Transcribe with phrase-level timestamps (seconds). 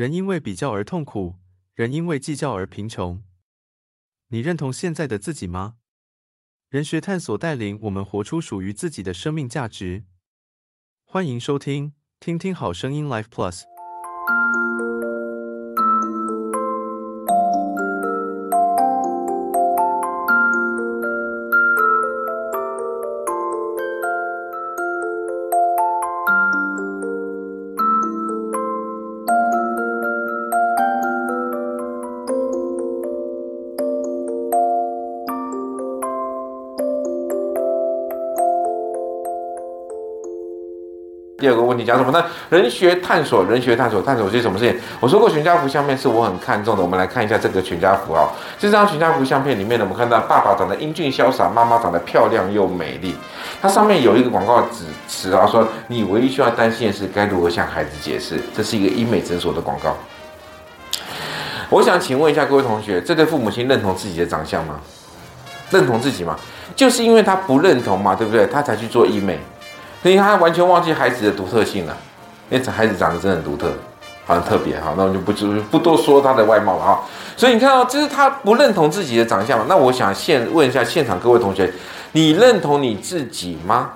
[0.00, 1.34] 人因为比较而痛苦，
[1.74, 3.22] 人因为计较而贫穷。
[4.28, 5.76] 你认同现在的自己吗？
[6.70, 10.06] 人学探索带领我们活出属于自己的生命价值。
[11.04, 13.64] 欢迎收听，听听好声音 Life Plus。
[41.40, 42.22] 第二个问题讲什么呢？
[42.50, 44.78] 人学探索，人学探索，探索些什么事情？
[45.00, 46.82] 我说过全家福相片是我很看重的。
[46.82, 53.16] 我们来看一下这个全家福啊，这张全家福相片里面呢，我们看到爸爸长得英俊潇洒，妈妈长得漂亮又美丽。
[53.62, 58.38] 它上面有一个广告纸词啊，说你唯一需要担心的是该如何向孩子解释。
[58.54, 59.96] 这是一个医美诊所的广告。
[61.70, 64.78] 我想请问一下各位同学，这对父母亲认同自己的长相吗？
[65.70, 66.36] 认同自己吗？
[66.76, 68.46] 就是因为他不认同嘛，对不对？
[68.46, 69.38] 他才去做医美。
[70.02, 71.96] 所以他完全忘记孩子的独特性了，
[72.48, 73.70] 因为孩子长得真的很独特，
[74.26, 77.00] 好像特别哈，那我就不就不多说他的外貌了哈。
[77.36, 79.66] 所以你看哦，这是他不认同自己的长相嘛。
[79.68, 81.72] 那我想现问一下现场各位同学，
[82.12, 83.90] 你认同你自己吗？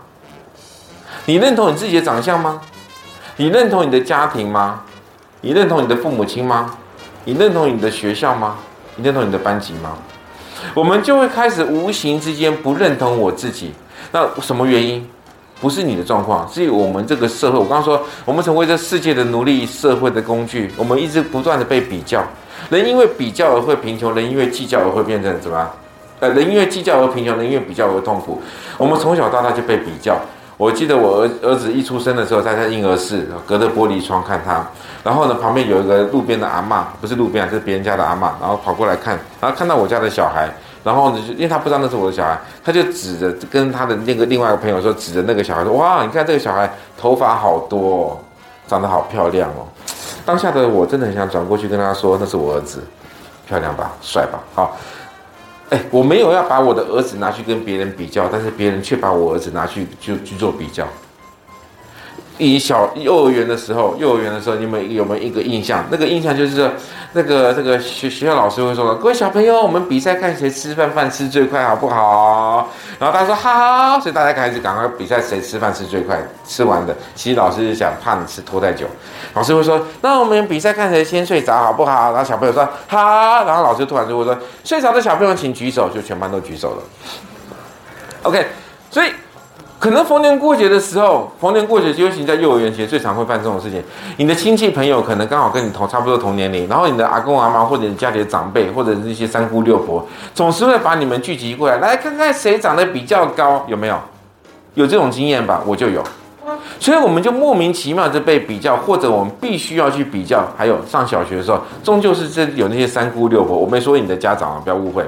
[1.26, 2.60] 你认同你自己的长相吗？
[3.36, 4.82] 你认同你的家庭吗？
[5.40, 6.76] 你认同你的父母亲吗？
[7.24, 8.56] 你认同你的学校吗？
[8.96, 9.96] 你认同你的班级吗？
[10.74, 13.72] 我们就会开始无形之间不认同我自己。
[14.12, 15.08] 那什么原因？
[15.60, 17.58] 不是你的状况，是我们这个社会。
[17.58, 20.70] 我刚刚说，我们成为这世界的奴隶，社会的工具。
[20.76, 22.22] 我们一直不断的被比较，
[22.68, 25.70] 人因为比较而会贫穷，人因为计较而会变成什么？
[26.20, 28.42] 呃，人因为计较而贫穷，人因为比较而痛苦。
[28.76, 30.16] 我们从小到大就被比较。
[30.56, 34.64] 我记得我儿儿子一出生的时候，在他婴儿室隔着玻璃窗看他，
[35.02, 40.48] 然后呢，旁边有一个路边的阿嬷，不是路边啊，这是别人家的阿嬷，然后跑过来看，然后看到我家的小孩。
[40.84, 48.18] 然后呢，就因为他不知道那是我的小孩，他就指着跟他的那个另外一个朋友说，指着那个小孩说：“哇，你看这个小孩头发好多哦，
[48.68, 49.66] 长得好漂亮哦。”
[50.26, 52.82] 当下的我真的很想转过去跟他说：“那是我儿子，
[53.48, 54.76] 漂亮吧，帅吧？”好，
[55.70, 60.86] 哎，我没有要把我的儿子拿去跟别人比较，但是别人却把我儿子拿去就去做比较。
[62.38, 65.84] 以小幼儿园的时候，幼儿园的时候，你们有没有一个印象？
[65.90, 66.68] 那个印象就是，
[67.12, 72.68] 那个那个学学校老师会说：“各位小朋友，我们比赛看谁吃饭饭吃最快，好不好？”
[72.98, 76.96] 然后大家说：“好。”所以大家开始赶快比赛谁吃饭吃最快，吃完的。
[77.14, 78.86] 其实老师是想怕你吃拖太久，
[79.34, 86.82] 老师会说：“那我们比赛看谁先睡着，好不好？”然后小朋友说：“好。”然后老师突然就会说：“睡着的小朋友请举手。”就全班都举手了。
[88.24, 88.44] OK，
[88.90, 89.08] 所以。
[89.84, 93.84] 可能逢年过节的时候，逢年过节，尤其在幼儿园其实最常会犯这种事情。
[94.16, 100.02] 你的亲戚朋友可能刚好跟你同差不多同年龄，然后你的阿公阿妈或者你家里的长辈，或者是一些三姑六婆，
[100.32, 103.98] 总是会把你们聚集过来，来看看谁长得比较高，有没有？
[104.72, 105.60] 有这种经验吧？
[105.66, 106.02] 我就有。
[106.78, 110.46] 所以我们就莫名其妙的被比较，或者我们必须要去比较。
[110.56, 115.04] 还有上小学的时候，终究是这有那些三姑六婆，我没说你的家长啊，不要误会。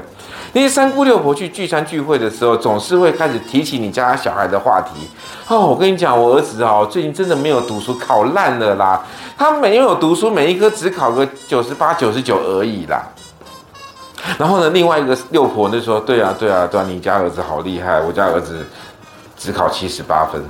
[0.53, 5.07] 那些三姑六婆去聚餐聚会的时候，总是会开始提起你家小孩的话题。
[5.49, 9.05] 哦，我跟你讲，我儿子哦，最近真的没有读书，考烂了啦。
[9.37, 13.03] 他没有读书，每一科只考个九十八、九十九而已啦。
[14.39, 18.67] 然后呢，另外一个六婆就说：“对啊，对啊，对啊，你家儿子好厉害，我家儿子
[19.37, 20.43] 只考七十八分。”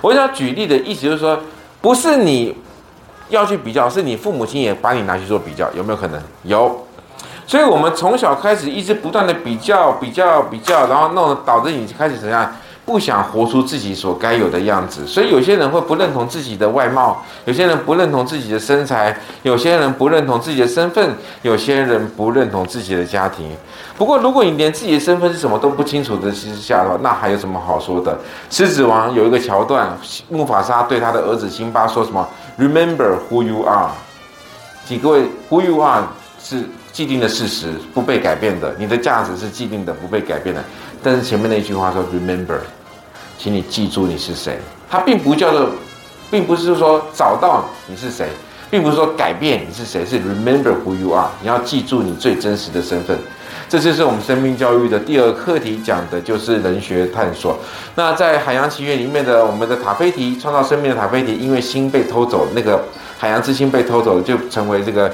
[0.00, 1.38] 我想举例的意思就是说，
[1.80, 2.56] 不是你
[3.28, 6.20] 要去比较，是你父母亲也把你拿去做比较，有没有可能？
[6.44, 6.86] 有。
[7.46, 12.52] 所以，我们从小开始一直不断的比较、比较、比较，然后弄得导致你开始怎样？
[12.86, 15.04] 不想活出自己所该有的样子。
[15.06, 23.50] 所以，有些人会不认同自己的外貌，有些人不认同自己的身材，有些人不认同自己的身份，有些人不认同自己的家庭。
[23.98, 28.16] 不过，如果你连自己的身份是什么都不清楚的之下的话，那还有什么好说的？
[28.48, 29.98] 狮子王有一个桥段，
[30.28, 32.26] 木法沙对他的儿子辛巴说什么
[32.58, 33.90] ？Remember who you are。
[34.86, 36.06] 请各位，who you are
[36.40, 36.62] 是。
[36.96, 40.64] 既定的事实不被改变的，你的价值是既定的不被改变的。
[41.02, 42.56] 但是前面那句话说 “remember”，
[43.38, 44.58] 请你记住你是谁。
[44.88, 45.70] 它并不叫做，
[46.30, 48.28] 并不是说找到你是谁，
[48.70, 51.28] 并不是说改变你是谁，是 “remember who you are”。
[51.40, 53.18] 你要记住你最真实的身份。
[53.68, 57.58] 这就是我们生命教育的第二课题，讲的就是人学探索。
[57.94, 62.84] 那在《海洋奇缘》里面的我们的塔菲提创造生命的塔菲提，因为心被偷走，那个
[63.18, 65.12] 海洋之心被偷走，就成为这个。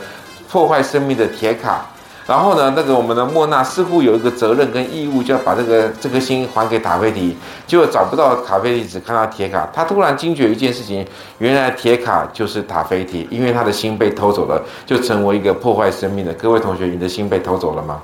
[0.51, 1.87] 破坏生命的铁卡，
[2.27, 7.37] 然后呢，那个我们的莫娜似乎有一个责任跟义务，就要把这个这颗心还给塔菲提。
[7.67, 9.69] 结果找不到塔菲提，只看到铁卡。
[9.73, 11.05] 他突然惊觉一件事情，
[11.39, 16.33] 原来铁卡就是塔菲提，因为他的心被偷走了，就成为一个破坏生命的。
[16.35, 18.01] 各位同学，你的心被偷走了吗？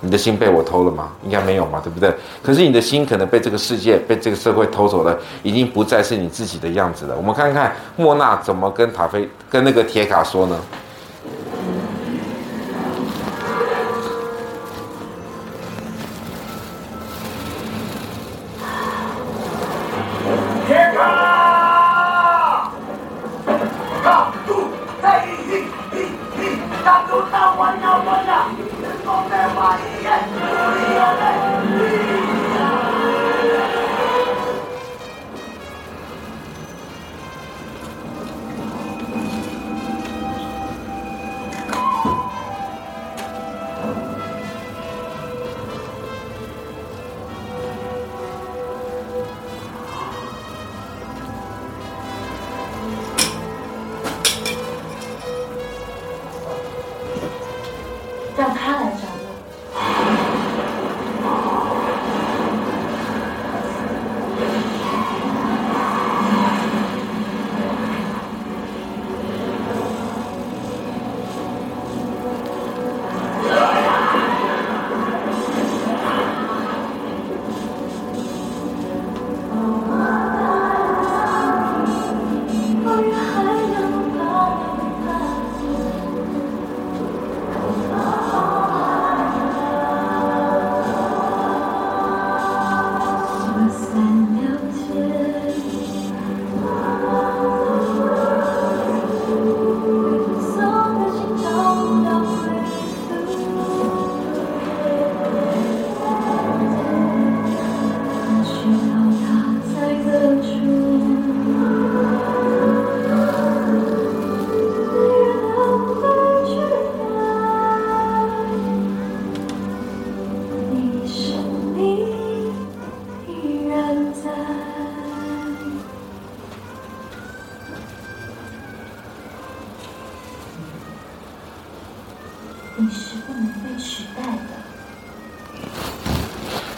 [0.00, 1.08] 你的心被我偷了吗？
[1.24, 2.14] 应该没有嘛，对不对？
[2.44, 7.16] 可是你的心可能被这个世界、被这个社会偷走了，已经不再是你自己的样子了。
[7.16, 10.56] 我们看看莫娜怎么跟塔菲、跟那个铁卡说呢？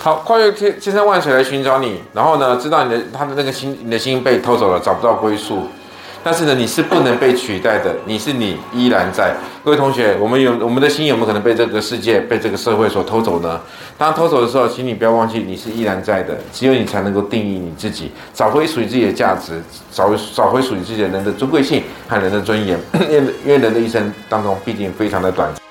[0.08, 5.69] 好，跨越千千山万水来寻找你，然后呢，知道你的他的那个心，你的心被偷走了，找不到归宿。
[6.25, 9.37] 但是呢，你是不能被取代的，你是你依然在。
[9.62, 13.60] 各位同学，我们有我们的心有没有可能被这个世界、被这个社会所偷走呢？
[13.99, 16.38] 当偷走的时候，请你不要忘记，你是依然在的。
[16.54, 19.62] 只有你才能够定义你自己，找回属于自己的价值，
[19.93, 22.81] 找回找回属于自己的人的尊贵性和人的尊严。
[22.94, 25.68] 因为因为人的一生当中毕竟非常的短暂。